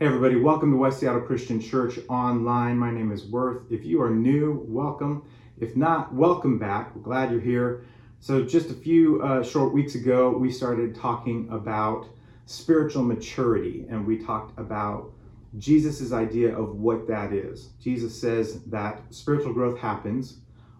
[0.00, 2.78] Hey, everybody, welcome to West Seattle Christian Church Online.
[2.78, 3.62] My name is Worth.
[3.68, 5.28] If you are new, welcome.
[5.58, 6.94] If not, welcome back.
[6.94, 7.84] We're glad you're here.
[8.20, 12.06] So, just a few uh, short weeks ago, we started talking about
[12.46, 15.10] spiritual maturity, and we talked about
[15.58, 17.70] Jesus' idea of what that is.
[17.82, 20.36] Jesus says that spiritual growth happens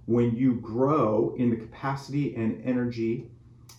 [0.06, 3.26] when you grow in the capacity and energy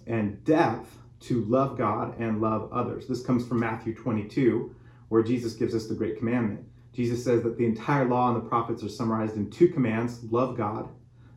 [0.06, 3.08] and depth to love God and love others.
[3.08, 4.76] This comes from Matthew 22
[5.10, 6.66] where Jesus gives us the great commandment.
[6.94, 10.58] Jesus says that the entire law and the prophets are summarized in two commands love
[10.58, 10.90] God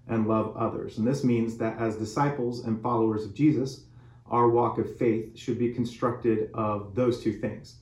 [0.09, 0.98] and love others.
[0.98, 3.84] And this means that as disciples and followers of Jesus,
[4.27, 7.77] our walk of faith should be constructed of those two things.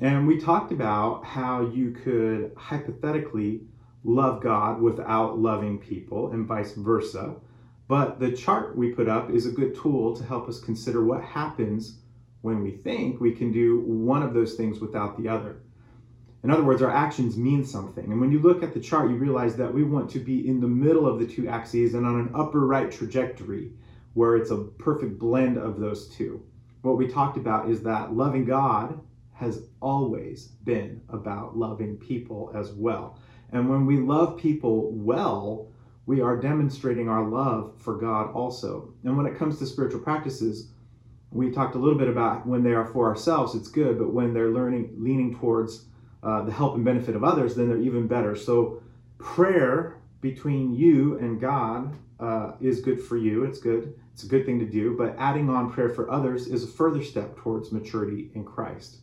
[0.00, 3.62] And we talked about how you could hypothetically
[4.02, 7.36] love God without loving people and vice versa.
[7.86, 11.22] But the chart we put up is a good tool to help us consider what
[11.22, 12.00] happens
[12.44, 15.56] when we think we can do one of those things without the other.
[16.42, 18.04] In other words, our actions mean something.
[18.12, 20.60] And when you look at the chart, you realize that we want to be in
[20.60, 23.72] the middle of the two axes and on an upper right trajectory
[24.12, 26.44] where it's a perfect blend of those two.
[26.82, 29.00] What we talked about is that loving God
[29.32, 33.18] has always been about loving people as well.
[33.52, 35.70] And when we love people well,
[36.04, 38.92] we are demonstrating our love for God also.
[39.02, 40.73] And when it comes to spiritual practices,
[41.34, 44.32] we talked a little bit about when they are for ourselves, it's good, but when
[44.32, 45.86] they're learning, leaning towards
[46.22, 48.36] uh, the help and benefit of others, then they're even better.
[48.36, 48.80] So,
[49.18, 53.44] prayer between you and God uh, is good for you.
[53.44, 53.98] It's good.
[54.12, 54.96] It's a good thing to do.
[54.96, 58.98] But adding on prayer for others is a further step towards maturity in Christ.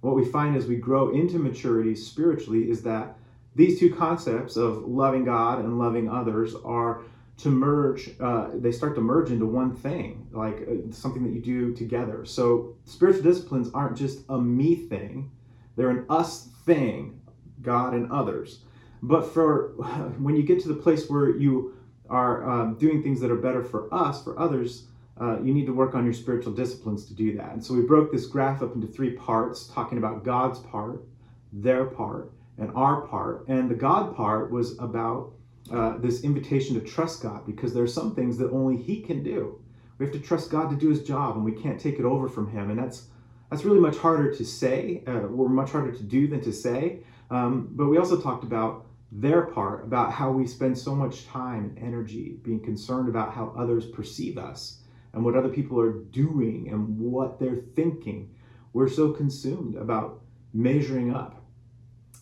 [0.00, 3.16] What we find as we grow into maturity spiritually is that
[3.54, 7.02] these two concepts of loving God and loving others are
[7.36, 11.40] to merge uh, they start to merge into one thing like uh, something that you
[11.40, 12.24] do together.
[12.24, 15.30] So spiritual disciplines aren't just a me thing
[15.76, 17.20] they're an us thing
[17.62, 18.60] god and others.
[19.02, 19.68] But for
[20.18, 21.76] when you get to the place where you
[22.08, 24.84] are um, doing things that are better for us for others
[25.20, 27.52] uh, you need to work on your spiritual disciplines to do that.
[27.52, 31.04] And so we broke this graph up into three parts talking about god's part
[31.52, 33.46] their part and our part.
[33.48, 35.32] And the god part was about
[35.72, 39.22] uh, this invitation to trust God because there are some things that only He can
[39.22, 39.60] do.
[39.98, 42.28] We have to trust God to do His job, and we can't take it over
[42.28, 42.70] from Him.
[42.70, 43.08] And that's
[43.50, 45.02] that's really much harder to say.
[45.06, 47.00] Uh, we're much harder to do than to say.
[47.30, 51.74] Um, but we also talked about their part, about how we spend so much time
[51.76, 54.80] and energy being concerned about how others perceive us
[55.12, 58.34] and what other people are doing and what they're thinking.
[58.72, 61.44] We're so consumed about measuring up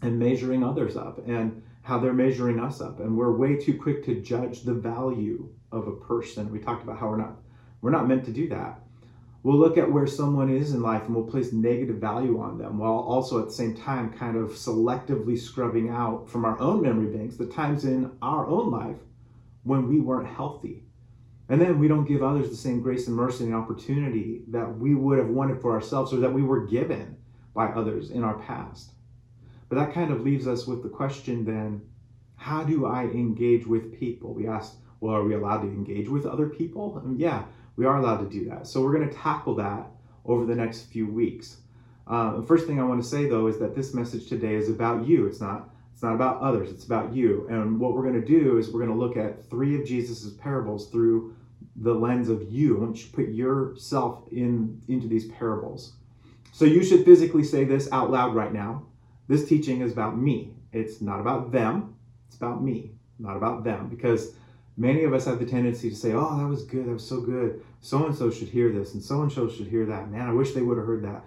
[0.02, 3.00] and measuring others up and how they're measuring us up.
[3.00, 6.50] And we're way too quick to judge the value of a person.
[6.50, 7.36] We talked about how we're not
[7.80, 8.80] we're not meant to do that.
[9.42, 12.78] We'll look at where someone is in life and we'll place negative value on them
[12.78, 17.16] while also at the same time kind of selectively scrubbing out from our own memory
[17.16, 18.98] banks the times in our own life
[19.64, 20.84] when we weren't healthy.
[21.48, 24.94] And then we don't give others the same grace and mercy and opportunity that we
[24.94, 27.16] would have wanted for ourselves or that we were given
[27.52, 28.92] by others in our past
[29.72, 31.80] but that kind of leaves us with the question then
[32.36, 34.34] how do I engage with people?
[34.34, 36.98] We asked, well, are we allowed to engage with other people?
[36.98, 37.44] And yeah,
[37.76, 38.66] we are allowed to do that.
[38.66, 39.86] So we're going to tackle that
[40.26, 41.56] over the next few weeks.
[42.06, 44.68] Uh, the first thing I want to say though is that this message today is
[44.68, 45.26] about you.
[45.26, 45.70] It's not.
[45.94, 46.70] It's not about others.
[46.70, 47.46] It's about you.
[47.48, 50.34] And what we're going to do is we're going to look at three of Jesus's
[50.34, 51.34] parables through
[51.76, 52.76] the lens of you.
[52.76, 55.94] Want you put yourself in into these parables.
[56.52, 58.88] So you should physically say this out loud right now.
[59.32, 60.52] This teaching is about me.
[60.72, 61.96] It's not about them.
[62.28, 63.88] It's about me, not about them.
[63.88, 64.34] Because
[64.76, 66.84] many of us have the tendency to say, oh, that was good.
[66.84, 67.64] That was so good.
[67.80, 70.10] So and so should hear this, and so and so should hear that.
[70.10, 71.24] Man, I wish they would have heard that.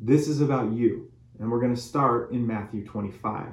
[0.00, 1.12] This is about you.
[1.38, 3.46] And we're going to start in Matthew 25.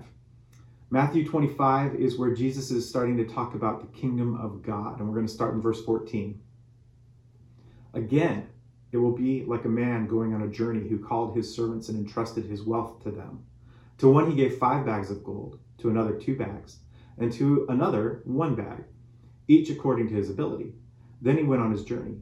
[0.90, 4.98] Matthew 25 is where Jesus is starting to talk about the kingdom of God.
[4.98, 6.42] And we're going to start in verse 14.
[7.94, 8.50] Again,
[8.92, 12.00] it will be like a man going on a journey who called his servants and
[12.00, 13.46] entrusted his wealth to them.
[14.00, 16.80] To one he gave five bags of gold, to another two bags,
[17.18, 18.86] and to another one bag,
[19.50, 20.74] each according to his ability.
[21.22, 22.16] Then he went on his journey.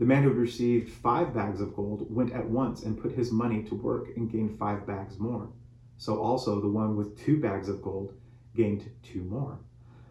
[0.00, 3.30] The man who had received five bags of gold went at once and put his
[3.30, 5.48] money to work and gained five bags more.
[5.96, 8.14] So also the one with two bags of gold
[8.56, 9.60] gained two more.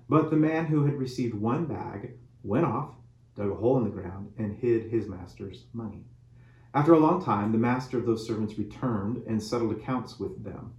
[0.07, 2.95] But the man who had received one bag went off,
[3.35, 6.05] dug a hole in the ground, and hid his master's money.
[6.73, 10.75] After a long time, the master of those servants returned and settled accounts with them.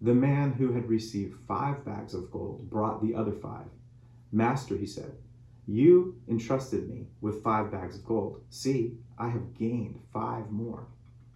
[0.00, 3.66] The man who had received five bags of gold brought the other five.
[4.32, 5.12] Master, he said,
[5.70, 8.42] you entrusted me with five bags of gold.
[8.50, 10.88] See, I have gained five more.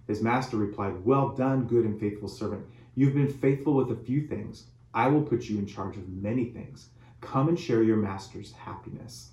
[0.09, 2.67] His master replied, Well done, good and faithful servant.
[2.97, 4.67] You've been faithful with a few things.
[4.93, 6.89] I will put you in charge of many things.
[7.21, 9.31] Come and share your master's happiness.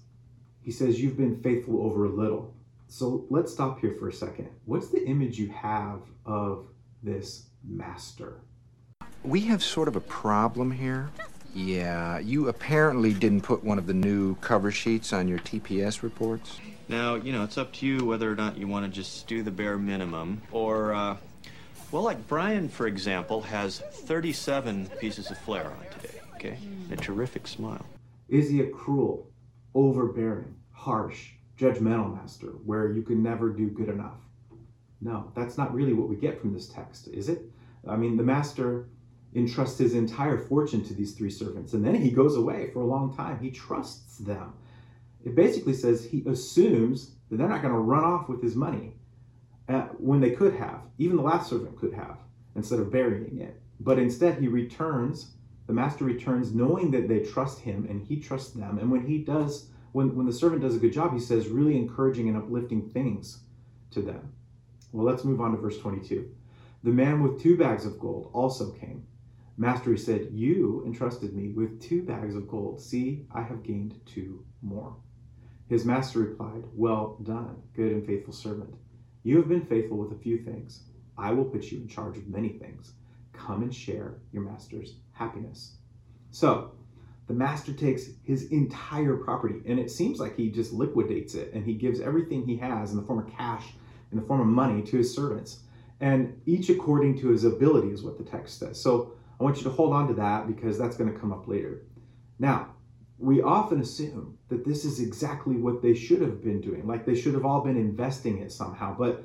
[0.61, 2.53] He says, You've been faithful over a little.
[2.87, 4.49] So let's stop here for a second.
[4.65, 6.67] What's the image you have of
[7.01, 8.41] this master?
[9.23, 11.09] We have sort of a problem here.
[11.53, 16.59] Yeah, you apparently didn't put one of the new cover sheets on your TPS reports.
[16.87, 19.43] Now, you know, it's up to you whether or not you want to just do
[19.43, 21.17] the bare minimum or, uh,
[21.91, 26.57] well, like Brian, for example, has 37 pieces of flair on today, okay?
[26.91, 27.85] A terrific smile.
[28.27, 29.29] Is he a cruel,
[29.75, 34.17] overbearing, harsh, judgmental master where you can never do good enough?
[34.99, 37.43] No, that's not really what we get from this text, is it?
[37.87, 38.87] I mean, the master
[39.33, 42.85] entrusts his entire fortune to these three servants, and then he goes away for a
[42.85, 43.39] long time.
[43.39, 44.53] He trusts them.
[45.23, 48.93] It basically says he assumes that they're not going to run off with his money
[49.69, 50.81] uh, when they could have.
[50.97, 52.17] Even the last servant could have,
[52.55, 53.61] instead of burying it.
[53.79, 55.31] But instead, he returns.
[55.67, 58.79] The master returns knowing that they trust him and he trusts them.
[58.79, 61.77] And when he does, when, when the servant does a good job, he says really
[61.77, 63.41] encouraging and uplifting things
[63.91, 64.33] to them.
[64.91, 66.29] Well, let's move on to verse 22.
[66.83, 69.05] The man with two bags of gold also came.
[69.61, 72.81] Master, he said, You entrusted me with two bags of gold.
[72.81, 74.95] See, I have gained two more.
[75.67, 78.73] His master replied, Well done, good and faithful servant.
[79.21, 80.85] You have been faithful with a few things.
[81.15, 82.93] I will put you in charge of many things.
[83.33, 85.75] Come and share your master's happiness.
[86.31, 86.71] So,
[87.27, 91.63] the master takes his entire property, and it seems like he just liquidates it and
[91.63, 93.73] he gives everything he has in the form of cash,
[94.11, 95.59] in the form of money to his servants.
[95.99, 98.81] And each according to his ability is what the text says.
[98.81, 101.47] So, I want you to hold on to that because that's going to come up
[101.47, 101.81] later.
[102.37, 102.75] Now,
[103.17, 107.15] we often assume that this is exactly what they should have been doing, like they
[107.15, 109.23] should have all been investing it somehow, but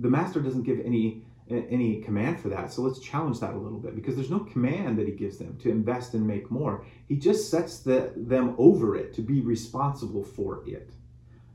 [0.00, 2.72] the master doesn't give any any command for that.
[2.72, 5.58] So let's challenge that a little bit because there's no command that he gives them
[5.58, 6.86] to invest and make more.
[7.06, 10.88] He just sets the, them over it to be responsible for it.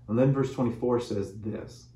[0.08, 1.88] And then verse 24 says this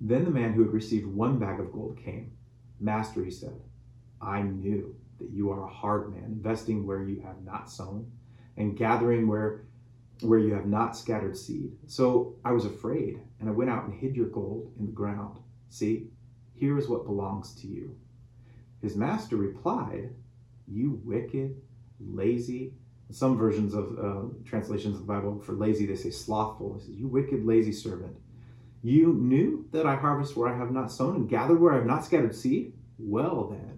[0.00, 2.30] Then the man who had received one bag of gold came.
[2.78, 3.60] Master, he said,
[4.22, 8.10] I knew that you are a hard man, investing where you have not sown
[8.56, 9.64] and gathering where
[10.20, 11.72] where you have not scattered seed.
[11.86, 15.38] So I was afraid, and I went out and hid your gold in the ground.
[15.68, 16.08] See,
[16.54, 17.96] here is what belongs to you.
[18.80, 20.10] His master replied,
[20.66, 21.60] You wicked,
[22.00, 22.74] lazy.
[23.10, 26.76] Some versions of uh, translations of the Bible for lazy, they say slothful.
[26.76, 28.16] It says, You wicked, lazy servant.
[28.82, 31.86] You knew that I harvest where I have not sown and gather where I have
[31.86, 32.74] not scattered seed?
[32.98, 33.73] Well, then,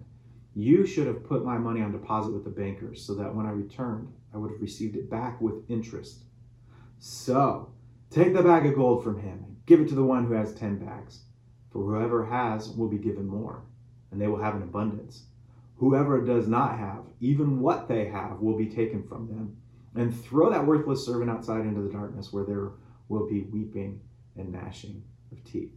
[0.57, 3.51] you should have put my money on deposit with the bankers so that when I
[3.51, 6.23] returned, I would have received it back with interest.
[6.97, 7.71] So,
[8.09, 10.55] take the bag of gold from him and give it to the one who has
[10.55, 11.19] ten bags.
[11.69, 13.61] For whoever has will be given more,
[14.11, 15.25] and they will have an abundance.
[15.75, 19.57] Whoever does not have, even what they have, will be taken from them.
[19.93, 22.71] And throw that worthless servant outside into the darkness where there
[23.09, 24.01] will be weeping
[24.35, 25.73] and gnashing of teeth.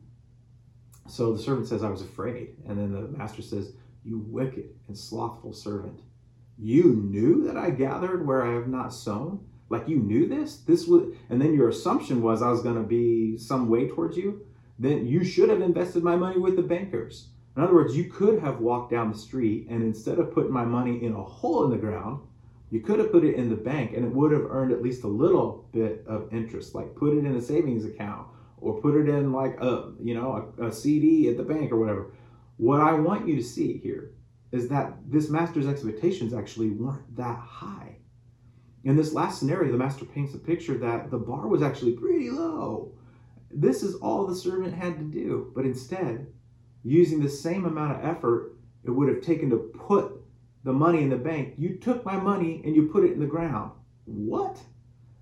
[1.07, 2.57] So the servant says, I was afraid.
[2.67, 3.73] And then the master says,
[4.05, 6.01] you wicked and slothful servant.
[6.59, 9.47] You knew that I gathered where I have not sown?
[9.69, 10.59] Like you knew this?
[10.59, 14.17] This was and then your assumption was I was going to be some way towards
[14.17, 14.47] you?
[14.79, 17.29] Then you should have invested my money with the bankers.
[17.57, 20.65] In other words, you could have walked down the street and instead of putting my
[20.65, 22.21] money in a hole in the ground,
[22.71, 25.05] you could have put it in the bank and it would have earned at least
[25.05, 28.27] a little bit of interest, like put it in a savings account
[28.61, 31.77] or put it in like a, you know, a, a CD at the bank or
[31.77, 32.13] whatever.
[32.61, 34.11] What I want you to see here
[34.53, 37.97] is that this master's expectations actually weren't that high.
[38.85, 42.29] In this last scenario, the master paints a picture that the bar was actually pretty
[42.29, 42.93] low.
[43.51, 46.27] This is all the servant had to do, but instead,
[46.85, 50.21] using the same amount of effort it would have taken to put
[50.63, 53.27] the money in the bank, you took my money and you put it in the
[53.27, 53.73] ground.
[54.05, 54.59] What?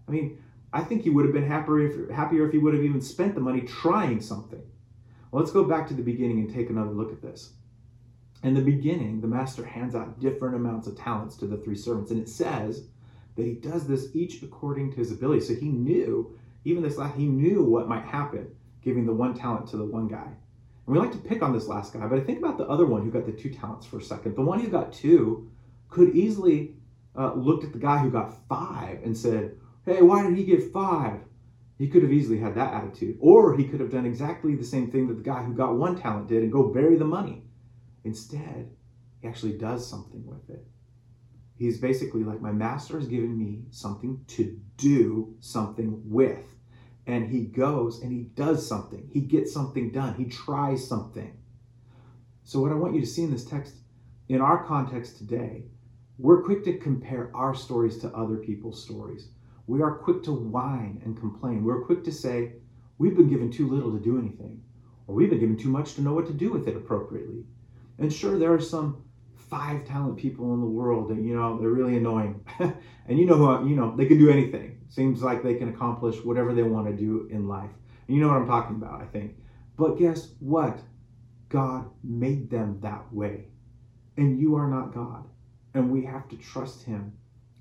[0.09, 0.43] I mean,
[0.73, 3.37] I think he would have been happier if, happier if he would have even spent
[3.37, 4.63] the money trying something.
[5.31, 7.53] Let's go back to the beginning and take another look at this.
[8.43, 12.11] In the beginning, the master hands out different amounts of talents to the three servants,
[12.11, 12.87] and it says
[13.37, 15.41] that he does this each according to his ability.
[15.41, 18.49] So he knew, even this last, he knew what might happen,
[18.83, 20.29] giving the one talent to the one guy.
[20.87, 22.87] And we like to pick on this last guy, but I think about the other
[22.87, 24.35] one who got the two talents for a second.
[24.35, 25.51] The one who got two
[25.91, 26.75] could easily
[27.17, 30.73] uh, looked at the guy who got five and said, "Hey, why did he get
[30.73, 31.21] five?
[31.79, 33.17] He could have easily had that attitude.
[33.21, 35.97] Or he could have done exactly the same thing that the guy who got one
[35.97, 37.45] talent did and go bury the money.
[38.05, 38.71] Instead,
[39.21, 40.67] he actually does something with it.
[41.55, 46.45] He's basically like, My master has given me something to do something with.
[47.07, 49.09] And he goes and he does something.
[49.13, 50.15] He gets something done.
[50.15, 51.39] He tries something.
[52.45, 53.77] So, what I want you to see in this text,
[54.29, 55.65] in our context today,
[56.19, 59.29] we're quick to compare our stories to other people's stories.
[59.69, 61.63] We are quick to whine and complain.
[61.63, 62.55] We're quick to say,
[62.97, 64.63] we've been given too little to do anything,
[65.07, 67.45] or we've been given too much to know what to do with it appropriately.
[67.99, 69.05] And sure, there are some
[69.37, 72.45] five talent people in the world and you know they're really annoying.
[73.09, 74.81] And you know who you know they can do anything.
[74.91, 77.71] Seems like they can accomplish whatever they want to do in life.
[78.07, 79.35] And you know what i'm talking about i think.
[79.79, 80.79] But guess what?
[81.49, 83.47] God made them that way.
[84.19, 85.25] And you are not god.
[85.73, 87.15] And we have to trust him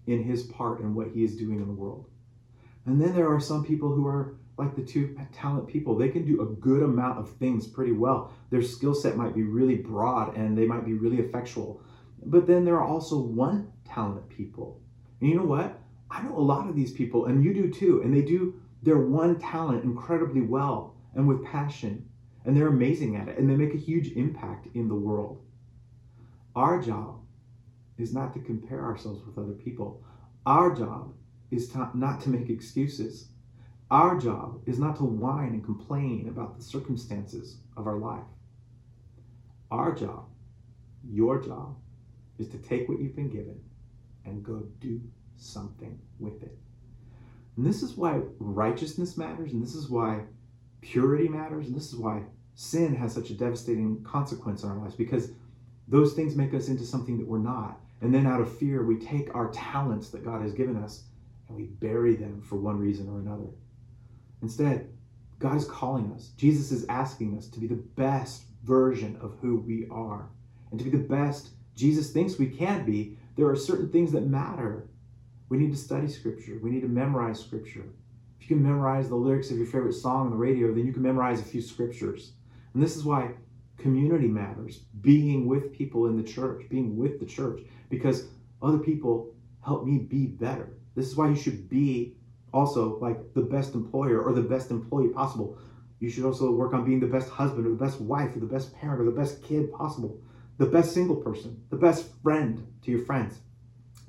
[0.08, 2.10] in his part and what he is doing in the world
[2.88, 5.96] and then there are some people who are like the two talent people.
[5.96, 8.32] They can do a good amount of things pretty well.
[8.50, 11.82] Their skill set might be really broad and they might be really effectual.
[12.26, 14.82] But then there are also one talent people.
[15.20, 15.80] And you know what?
[16.10, 18.98] I know a lot of these people, and you do too, and they do their
[18.98, 22.08] one talent incredibly well and with passion.
[22.46, 25.42] And they're amazing at it, and they make a huge impact in the world.
[26.56, 27.17] Our job
[27.98, 30.04] is not to compare ourselves with other people.
[30.46, 31.14] Our job
[31.52, 33.30] is to, not to make excuses
[33.90, 38.26] our job is not to whine and complain about the circumstances of our life.
[39.72, 40.26] Our job,
[41.10, 41.78] your job,
[42.38, 43.62] is to take what you've been given
[44.26, 45.02] and go do
[45.38, 46.58] something with it.
[47.56, 50.24] And this is why righteousness matters, and this is why
[50.82, 52.24] purity matters, and this is why
[52.56, 55.32] sin has such a devastating consequence in our lives because
[55.88, 57.80] those things make us into something that we're not.
[58.02, 61.04] And then out of fear, we take our talents that God has given us
[61.48, 63.50] and we bury them for one reason or another.
[64.42, 64.90] Instead,
[65.40, 66.32] God is calling us.
[66.38, 70.30] Jesus is asking us to be the best version of who we are.
[70.72, 74.26] And to be the best Jesus thinks we can be, there are certain things that
[74.26, 74.90] matter.
[75.50, 77.86] We need to study Scripture, we need to memorize Scripture.
[78.40, 80.94] If you can memorize the lyrics of your favorite song on the radio, then you
[80.94, 82.34] can memorize a few scriptures.
[82.74, 83.32] And this is why
[83.78, 88.28] community matters being with people in the church, being with the church, because
[88.62, 90.70] other people help me be better.
[90.96, 92.16] This is why you should be
[92.54, 95.58] also like the best employer or the best employee possible.
[96.00, 98.46] You should also work on being the best husband or the best wife or the
[98.46, 100.20] best parent or the best kid possible,
[100.58, 103.40] the best single person, the best friend to your friends.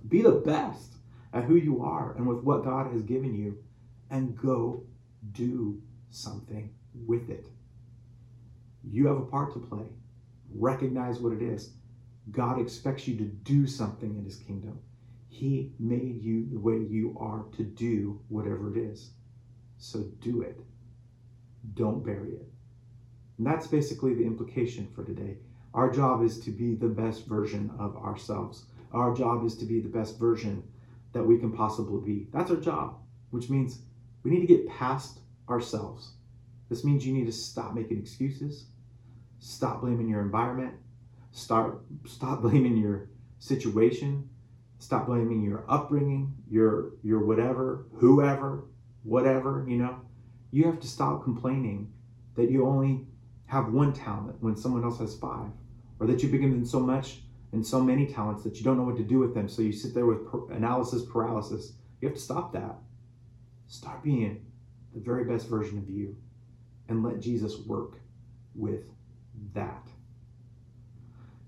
[0.09, 0.95] Be the best
[1.33, 3.59] at who you are and with what God has given you
[4.11, 4.85] and go
[5.33, 5.81] do
[6.11, 6.71] something
[7.07, 7.47] with it.
[8.91, 9.87] You have a part to play.
[10.55, 11.71] Recognize what it is.
[12.31, 14.81] God expects you to do something in his kingdom.
[15.29, 19.11] He made you the way you are to do whatever it is.
[19.77, 20.61] So do it.
[21.75, 22.49] Don't bury it.
[23.39, 25.39] And that's basically the implication for today.
[25.75, 28.65] Our job is to be the best version of ourselves.
[28.93, 30.65] Our job is to be the best version
[31.13, 32.27] that we can possibly be.
[32.33, 32.99] That's our job,
[33.31, 33.83] which means
[34.23, 36.13] we need to get past ourselves.
[36.69, 38.67] This means you need to stop making excuses,
[39.39, 40.75] stop blaming your environment,
[41.39, 44.29] start stop blaming your situation,
[44.79, 48.65] Stop blaming your upbringing, your your whatever, whoever,
[49.03, 50.01] whatever, you know.
[50.53, 51.93] You have to stop complaining
[52.37, 53.07] that you only
[53.47, 55.51] have one talent when someone else has five,
[55.99, 58.85] or that you've been given so much and so many talents that you don't know
[58.85, 59.49] what to do with them.
[59.49, 61.73] So you sit there with analysis paralysis.
[62.01, 62.77] You have to stop that.
[63.67, 64.47] Start being
[64.95, 66.17] the very best version of you
[66.89, 67.95] and let Jesus work
[68.55, 68.85] with
[69.55, 69.89] that.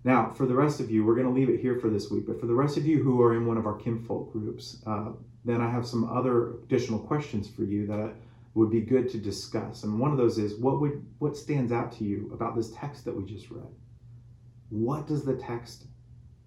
[0.03, 2.27] Now, for the rest of you, we're going to leave it here for this week,
[2.27, 5.11] but for the rest of you who are in one of our kinfolk groups, uh,
[5.45, 8.15] then I have some other additional questions for you that
[8.55, 9.85] would be good to discuss.
[9.85, 13.05] And one of those is what would what stands out to you about this text
[13.05, 13.69] that we just read?
[14.71, 15.87] What does the text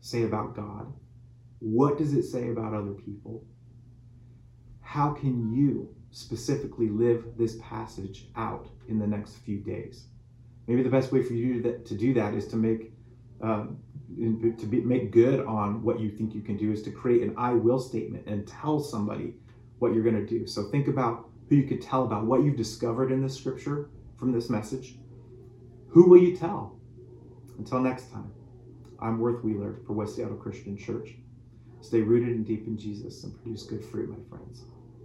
[0.01, 0.91] say about God?
[1.60, 3.45] What does it say about other people?
[4.81, 10.07] How can you specifically live this passage out in the next few days?
[10.67, 12.93] Maybe the best way for you to do that is to make
[13.43, 13.77] um,
[14.17, 17.33] to be, make good on what you think you can do is to create an
[17.38, 19.35] I will statement and tell somebody
[19.79, 20.47] what you're going to do.
[20.47, 24.31] So think about who you could tell about what you've discovered in this scripture from
[24.31, 24.95] this message.
[25.89, 26.79] Who will you tell?
[27.57, 28.31] Until next time,
[29.00, 31.15] I'm Worth Wheeler for West Seattle Christian Church.
[31.81, 34.63] Stay rooted and deep in Jesus and produce good fruit, my friends.